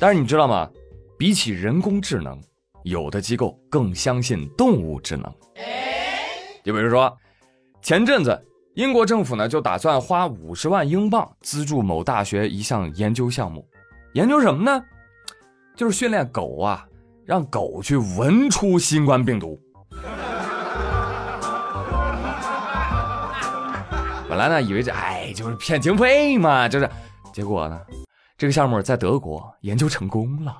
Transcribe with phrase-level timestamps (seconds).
[0.00, 0.70] 但是你知道吗？
[1.18, 2.40] 比起人工智能，
[2.84, 5.24] 有的机构更相信动物智能。
[6.62, 7.12] 就比如说，
[7.82, 13.66] 前阵子英国政府呢就打算花五十万英镑资助某大学一项研究项目，
[14.12, 14.80] 研究什么呢？
[15.74, 16.86] 就是训练狗啊，
[17.24, 19.60] 让狗去闻出新冠病毒。
[24.28, 26.88] 本来呢，以为这哎就是骗经费嘛，就是，
[27.32, 27.80] 结果呢，
[28.38, 30.56] 这个项目在德国研究成功了。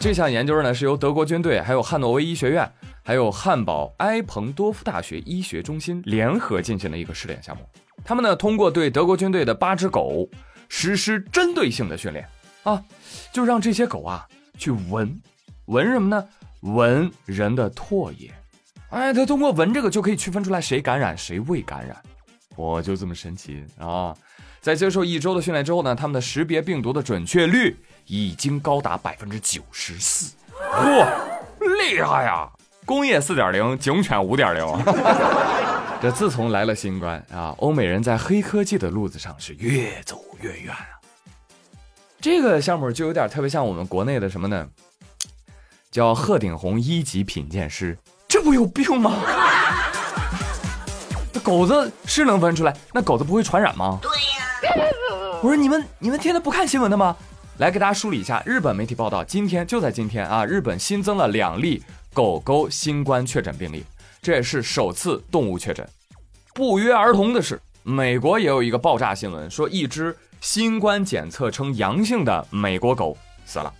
[0.00, 2.66] 这项研究呢是由德国军队、还有汉诺威医学院、
[3.04, 7.62] 还有汉堡埃彭多夫大学医学中心联合进行的一个试点项目。
[8.02, 10.26] 他们呢通过对德国军队的八只狗
[10.70, 12.26] 实施针对性的训练
[12.62, 12.82] 啊，
[13.30, 14.26] 就让这些狗啊
[14.56, 15.20] 去闻，
[15.66, 16.26] 闻什么呢？
[16.62, 18.32] 闻人的唾液。
[18.88, 21.94] 哎，他通过闻这个就可以区分出来谁感染谁未感染，
[22.56, 24.16] 我就这么神奇啊！
[24.60, 27.76] 在接受一周的训练之后呢，他们的识别病毒的准确率
[28.06, 31.08] 已经高达百分之九十四，哇，
[31.60, 32.48] 厉害呀！
[32.84, 34.64] 工业四点零，警犬五点零。
[36.00, 40.96] 这自从来了新冠啊，欧美人在黑科技的路子上是越走越远啊。
[42.20, 44.66] 这个项目就有点特别像我们国内的什么呢？
[45.90, 47.96] 叫鹤顶红一级品鉴师。
[48.26, 49.16] 这不有病吗？
[51.32, 53.98] 那狗子是能闻出来，那狗子不会传染吗？
[54.02, 54.17] 对。
[55.40, 57.16] 我说你们你们天天不看新闻的吗？
[57.58, 63.84] 来给大家梳理一下，日本媒体报道，今天就在今天啊，日本新增了两例狗狗新冠确诊病例，
[64.22, 65.88] 这也是首次动物确诊。
[66.54, 73.72] 不约而同的是，美国也有一个爆炸新闻，说一只新冠检测呈阳性的美国狗死了，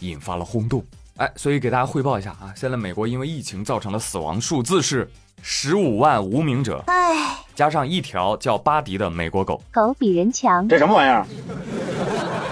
[0.00, 0.84] 引发了轰动。
[1.16, 5.10] 哎，所以给大家汇报一下啊，现在美国因为疫情造成的死亡数字是
[5.42, 11.24] 十五万无名者，哎，加上一条叫巴迪的美国狗，狗比人强，这什么玩意儿？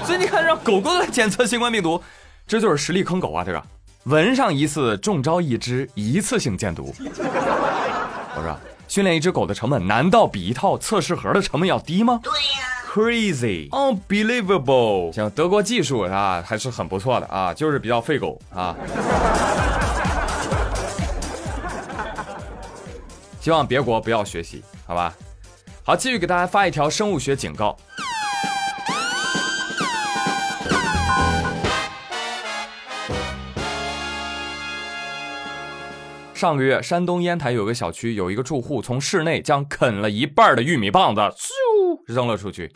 [0.05, 2.01] 所以你看，让狗狗来检测新冠病毒，
[2.47, 3.43] 这就是实力坑狗啊！
[3.45, 3.63] 这个
[4.05, 6.95] 闻上一次中招一只，一次性见毒。
[8.37, 8.57] 我说，
[8.87, 12.21] 训练一只狗的成本难道比一套测试盒的成本要低吗？
[12.23, 12.71] 对呀。
[12.95, 15.13] Crazy, unbelievable！
[15.13, 18.77] 行，德国技术啊还是很不错的啊，就是比较费狗啊。
[23.45, 25.15] 希望别国不要学习，好吧？
[25.85, 27.77] 好，继续给大家发一条生物学警告。
[36.33, 41.51] 上个月，山东烟台有个小区，有一个住户从室内将啃了一半的玉米棒子咻
[42.07, 42.71] 扔了出去。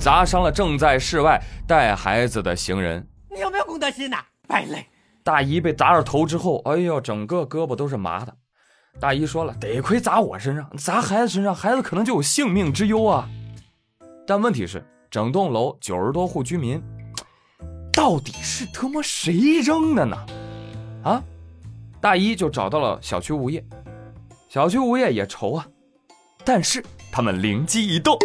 [0.00, 3.06] 砸伤了正在室外带孩子的行人。
[3.32, 4.16] 你有没有公德心呐，
[4.48, 4.84] 败类！
[5.22, 8.34] 大姨被砸着头之后，哎呦，整个胳膊都是麻的。
[9.00, 13.28] 大姨说了，得亏砸我身上，砸孩子身上，孩子可能就有性命之忧啊。
[14.26, 16.82] 但问题是，整栋楼九十多户居民，
[17.94, 20.16] 到底是他妈谁扔的呢？
[21.04, 21.22] 啊？
[22.00, 23.64] 大姨就找到了小区物业，
[24.48, 25.66] 小区物业也愁啊，
[26.44, 28.16] 但是他们灵机一动。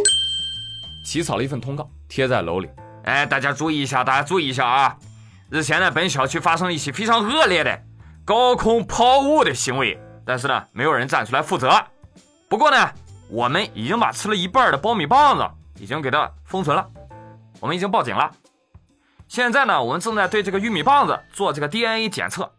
[1.05, 2.69] 起草了一份通告，贴在楼里。
[3.03, 4.97] 哎，大家注意一下，大家注意一下啊！
[5.49, 7.83] 日前呢，本小区发生了一起非常恶劣的
[8.25, 11.71] 高空抛物的行为，但是呢，没有人站出来负责。
[12.49, 12.89] 不过呢，
[13.29, 15.45] 我们已经把吃了一半的苞米棒子
[15.81, 16.87] 已经给它封存了，
[17.59, 18.31] 我们已经报警了。
[19.27, 22.51] 现在呢，我们正在对这个玉米棒子做这个 DNA 检测。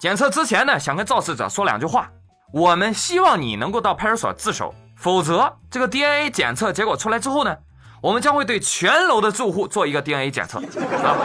[0.00, 2.10] 检测之前呢，想跟肇事者说两句话。
[2.52, 7.56] 我们希望你能够到派出所自首，否则这个 DNA 检测结果出来之后呢？
[8.00, 11.16] 我们将会对全楼的住户做一个 DNA 检测啊，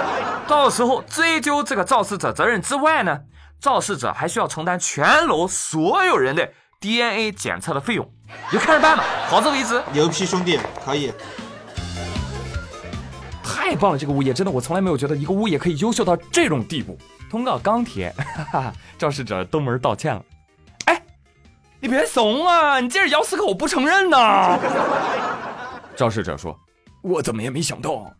[0.47, 3.19] 到时候追究这个肇事者责任之外呢，
[3.63, 6.51] 肇事者还需要承担全楼所有人的
[6.81, 8.05] DNA 检测的费用，
[8.51, 9.05] 你就看着办吧。
[9.29, 9.81] 好自为之。
[9.93, 11.13] 牛批兄弟，可以。
[13.41, 16.99] 太棒了，这个物业真的，我从来没有觉得一个物业可以优秀到这种地步。
[17.31, 18.13] 通告刚贴，
[18.99, 20.21] 肇事者登门道歉了。
[20.83, 21.01] 哎，
[21.79, 24.59] 你别怂啊，你这是咬死狗不承认呐！
[25.95, 26.59] 肇事者说
[27.01, 28.13] ：“我怎么也没想到，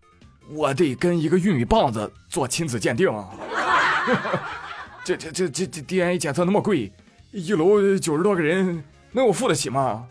[0.52, 3.12] 我得跟一个玉米棒子做亲子鉴定。
[5.04, 6.92] 这这这这这 DNA 检测那么贵，
[7.32, 10.08] 一楼九十多个人，能我付得起吗？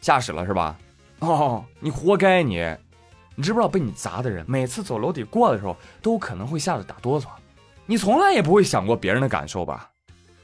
[0.00, 0.78] 吓死了是吧？
[1.18, 2.64] 哦，你活该你！
[3.34, 7.26] 你知不知道被你砸的人每次走楼底过的时候，都可能会吓得打哆嗦。
[7.86, 9.90] 你从来也不会想过别人的感受吧？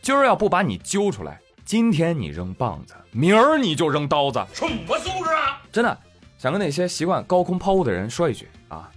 [0.03, 5.63] 今儿要不把你揪出来，今天你扔棒子，明儿你就扔刀子，什么素质啊？
[5.71, 5.97] 真的。”
[6.37, 8.91] 想跟那些习惯高空抛物的人说一句啊，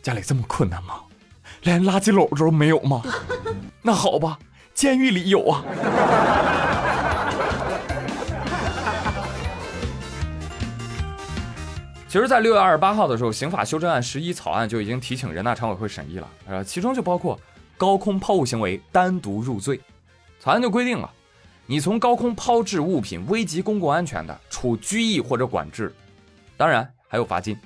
[0.00, 1.00] 家里这么困难吗？
[1.62, 3.02] 连垃圾篓都没有吗？
[3.82, 4.38] 那好吧，
[4.74, 5.64] 监狱里有啊。
[12.08, 17.38] 其实，在六月二十八号的时候，刑法修正案十一草案就已经提请人大常委会审议了，呃，其中就包括
[17.76, 19.78] 高空抛物行为单独入罪。
[20.40, 21.10] 草案就规定了，
[21.66, 25.94] 你从高空抛掷物品危及公共安全的，处拘役或者管制，
[26.56, 27.58] 当然还有罚金。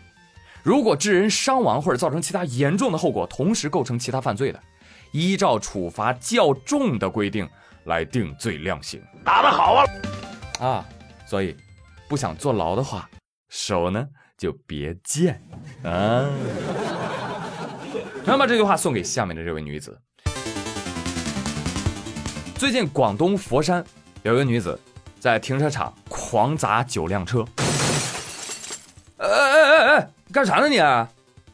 [0.63, 4.63] 如果致人伤亡或者造成其他严重的后果，同时构成其他犯罪的，
[5.11, 7.49] 依照处罚较重的规定
[7.85, 9.03] 来定罪量刑。
[9.25, 9.85] 打得好啊！
[10.61, 10.85] 啊，
[11.27, 11.57] 所以
[12.09, 13.11] 不想坐牢的话，
[13.49, 14.07] 手呢？
[14.39, 15.41] 就别贱
[15.85, 16.31] 啊！
[18.25, 20.01] 那么这句话送给下面的这位女子。
[22.55, 23.85] 最近广东佛山
[24.23, 24.79] 有一个女子
[25.19, 27.45] 在停车场狂砸九辆车。
[30.33, 30.81] 干啥呢你？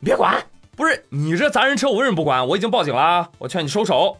[0.00, 0.40] 别管！
[0.76, 2.46] 不是你这砸人车，我为什么不管？
[2.46, 4.18] 我已经报警了，我劝你收手。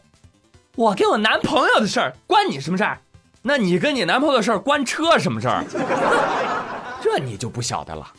[0.75, 2.99] 我跟我男朋友的事儿关你什么事儿？
[3.43, 5.65] 那你跟你男朋友的事儿关车什么事儿？
[7.01, 8.13] 这你就不晓得了。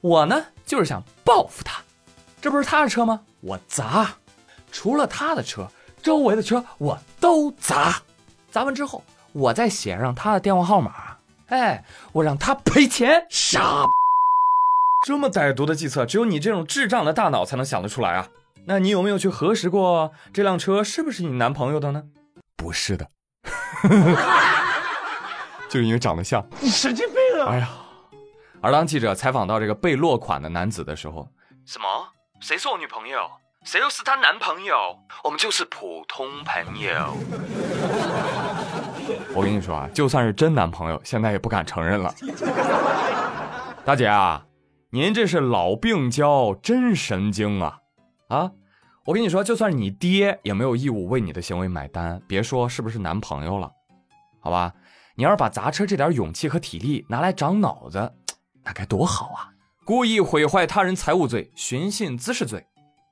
[0.00, 1.82] 我呢，就是想报复他，
[2.40, 3.20] 这不是他的车吗？
[3.40, 4.08] 我砸，
[4.70, 5.66] 除了他的车，
[6.00, 8.00] 周围的车我都砸。
[8.52, 9.02] 砸完之后，
[9.32, 11.16] 我再写上他的电话号码，
[11.48, 13.26] 哎，我让他赔钱。
[13.28, 13.84] 傻，
[15.06, 18.28] 这么歹毒的计策，只有你这种智障的大脑才能想得出来啊！
[18.66, 22.04] 那你有没有去核实过这辆车是不是你男朋友的呢？
[22.56, 23.08] 不是的，
[25.70, 26.46] 就是因为长得像。
[26.60, 27.48] 你神经病啊！
[27.50, 27.68] 哎呀。
[28.60, 31.26] 而当记者采访到这个被落款的男子的时候，
[31.64, 31.86] 什么？
[32.40, 33.20] 谁是我女朋友？
[33.64, 34.76] 谁又是她男朋友？
[35.24, 37.16] 我们就是普通朋友。
[39.34, 42.14] 我跟你说啊，就算是真男朋友，现在也不敢承认了。
[43.82, 44.44] 大姐啊，
[44.92, 47.78] 您这是老病娇，真神经啊！
[48.26, 48.50] 啊，
[49.04, 53.70] 我跟你说，就算你爹，也没有义务为你的行为买单，别说是不是男朋友了，
[54.40, 54.72] 好吧？
[55.14, 58.12] 你要是把砸车这点勇气和体力拿来长脑子。
[58.64, 59.54] 那该多好啊！
[59.84, 62.66] 故意毁坏他人财物罪、寻衅滋事罪，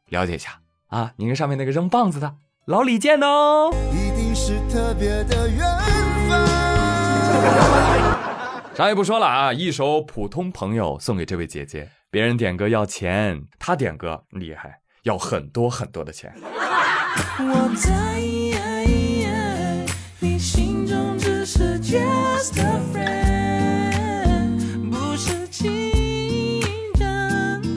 [0.08, 1.12] 了解一下啊！
[1.14, 2.34] 你跟上面那个扔棒子的
[2.64, 3.70] 老李见哦。
[3.92, 5.60] 一定是特别的缘
[6.28, 8.07] 分。
[8.78, 9.52] 啥也不说了啊！
[9.52, 11.90] 一首普通朋友送给这位姐姐。
[12.12, 16.32] 别人点歌要钱，她点歌厉害，要很多很多的钱。
[17.40, 18.20] 我在
[20.20, 23.18] 你心中只是 just a friend。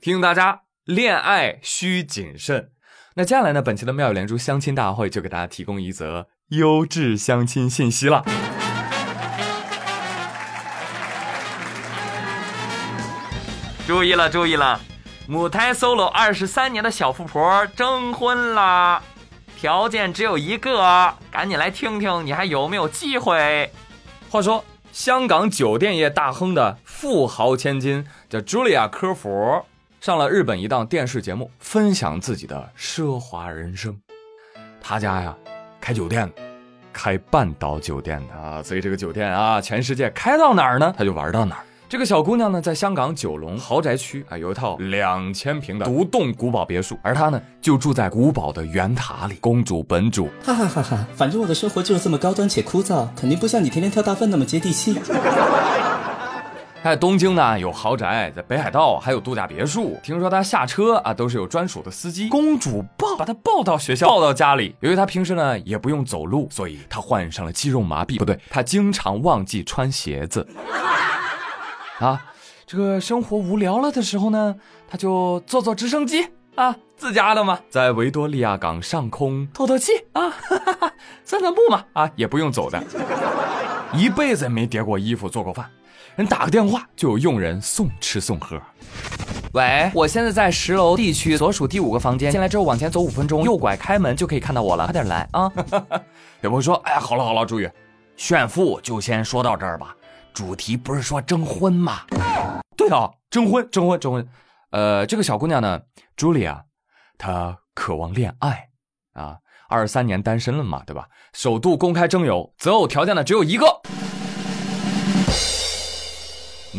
[0.02, 2.70] 提醒大家，恋爱需谨慎。
[3.16, 3.64] 那接下来呢？
[3.64, 8.24] 本期的妙语连珠相亲大会就给大家提供一则优质相亲信息了。
[13.88, 14.80] 注意了，注意了！
[15.28, 19.02] 母胎 solo 二十三年的小富婆征婚啦，
[19.58, 23.72] 条件只有一个，赶紧来听听你还有没有机会。
[24.30, 29.30] 话说，香港酒店业大亨的富豪千金叫茱莉亚·科弗。
[30.00, 34.00] 上了日本一档电视节目，分享自己的奢华人生。
[34.82, 35.36] 他家呀，
[35.80, 36.32] 开酒店，
[36.94, 41.66] 开半岛酒店的啊，所以这个酒店啊，全世界开到哪儿呢，他就玩到哪儿。
[41.92, 49.36] 这个小姑娘呢，在香港九龙豪宅区啊，有一套两千平的独栋古堡别墅，而她呢，就住在古堡的圆塔里。
[49.42, 51.06] 公主本主，哈哈哈哈！
[51.14, 54.98] 反正我的生活就是这么高端且枯燥，肯定不像你天天跳大粪那么接地气。
[56.82, 60.00] 在 东京呢有豪宅，在北海道还有度假别墅。
[60.02, 64.74] 听说她下车啊都是有专属的司机，公主抱把她抱到学校，抱到家里。
[64.80, 68.18] 由于她平时呢也不用走路，所以她患上了肌肉麻痹。
[68.18, 70.48] 不对，她经常忘记穿鞋子。
[72.02, 72.26] 啊，
[72.66, 74.56] 这个生活无聊了的时候呢，
[74.90, 80.34] 他就坐坐直升机啊，自家的嘛，在维多利亚港上空透透气啊，
[81.24, 82.84] 散散步嘛啊，也不用走的，
[83.94, 85.70] 一辈子没叠过衣服，做过饭。
[86.18, 88.60] 人打个电话就有佣人送吃送喝。
[89.54, 95.52] 喂，我现在在十楼 D 区所属第五个房间，进来之后往前走五分钟，右拐开门就可以看到我了，快点来啊！
[96.42, 97.70] 有朋友说，哎呀，好了好了，朱宇，
[98.18, 99.96] 炫富就先说到这儿吧。
[100.34, 102.02] 主题不是说征婚吗？
[102.78, 104.28] 对啊，征婚，征婚，征婚。
[104.72, 105.82] 呃，这个小姑娘呢，
[106.16, 106.64] 朱莉亚，
[107.18, 108.70] 她渴望恋爱
[109.14, 111.08] 啊，二十三年单身了嘛，对吧？
[111.34, 113.82] 首度公开征友，择偶条件呢只有一个。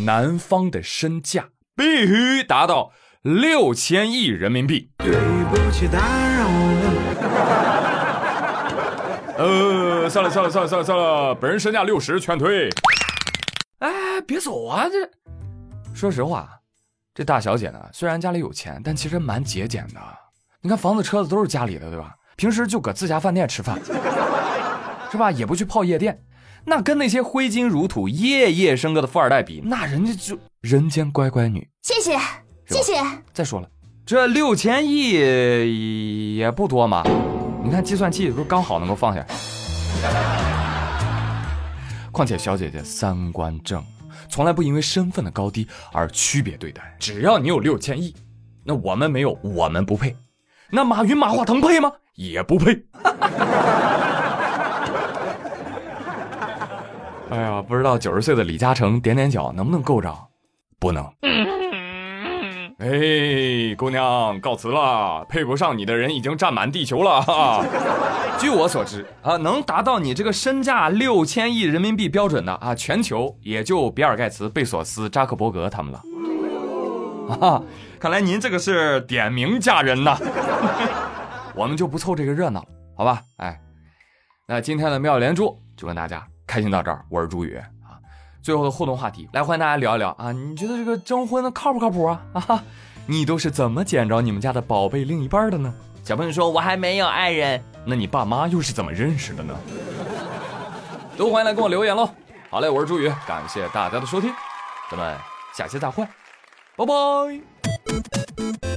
[0.07, 4.91] 男方的身价必须达到六千亿人民币。
[4.99, 5.13] 对
[5.51, 6.93] 不起，打扰了。
[9.37, 12.71] 呃，算了算了算了算了算了，本人身价六十，全退。
[14.13, 14.87] 哎，别走啊！
[14.91, 15.09] 这，
[15.95, 16.51] 说实话，
[17.15, 20.01] 这大小姐呢，虽然家里有钱，但其实蛮节俭的。
[20.61, 22.15] 你看，房子车子都是家里的，对吧？
[22.37, 23.81] 平时就搁自家饭店吃饭，
[25.11, 25.31] 是吧？
[25.31, 26.23] 也不去泡夜店。
[26.67, 31.67] 那跟那些挥金如土、夜夜笙歌的富二代比，那人家就人间乖乖女。
[31.81, 32.19] 谢谢，
[32.67, 32.93] 谢谢。
[33.33, 33.69] 再说了，
[34.05, 37.03] 这六千亿也不多嘛，
[37.65, 39.25] 你看计算器不是刚好能够放下。
[42.13, 43.83] 况且小姐姐三观正，
[44.29, 46.97] 从来不因为身份的高低而区别对待。
[46.99, 48.15] 只要你有六千亿，
[48.65, 50.17] 那我们没有，我们不配。
[50.71, 51.93] 那马云、马化腾配吗？
[52.15, 52.85] 也不配。
[57.31, 60.15] 哎呀，不知道九十岁的李嘉诚点点脚能不能够着？
[60.79, 61.05] 不能。
[62.83, 67.23] 哎，姑娘，告辞了，配不上你的人已经占满地球了。
[67.23, 67.65] 哈。
[68.41, 76.03] 据我所知啊，能达到你这个身价六千亿人民币标准的啊，全球也就比尔盖茨、贝索斯、扎克伯格他们了。
[77.41, 77.63] 啊，
[78.01, 80.19] 看来您这个是点名嫁人呐。
[81.55, 83.23] 我们就不凑这个热闹了，好吧？
[83.37, 83.61] 哎，
[84.49, 86.27] 那今天的妙连珠就跟大家。
[86.49, 87.57] 开心到这儿，我是朱宇。
[88.43, 90.33] 最后的互动话题，来欢迎大家聊一聊啊。
[90.33, 92.21] 你觉得这个征婚的靠不靠谱啊？
[92.35, 92.65] 啊，
[93.07, 95.73] 你都是怎么捡着你们家的宝贝另一半的呢？
[96.05, 99.57] 小朋友说，我还没有爱人，那你爸妈又是怎么认识的呢？
[101.17, 102.11] 都欢迎来跟我留言喽。
[102.51, 104.33] 好嘞，我是朱宇，感谢大家的收听，
[104.91, 105.17] 咱们
[105.55, 106.05] 下期再会，
[106.77, 108.72] 拜拜。